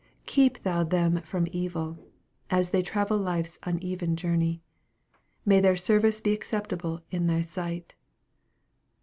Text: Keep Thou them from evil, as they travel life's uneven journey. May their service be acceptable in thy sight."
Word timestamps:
Keep 0.25 0.63
Thou 0.63 0.83
them 0.83 1.21
from 1.21 1.45
evil, 1.51 1.99
as 2.49 2.71
they 2.71 2.81
travel 2.81 3.19
life's 3.19 3.59
uneven 3.61 4.15
journey. 4.15 4.63
May 5.45 5.59
their 5.59 5.75
service 5.77 6.21
be 6.21 6.33
acceptable 6.33 7.01
in 7.11 7.27
thy 7.27 7.41
sight." 7.41 7.93